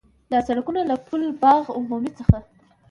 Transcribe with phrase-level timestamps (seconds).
[0.31, 2.37] دا سړکونه له پُل باغ عمومي څخه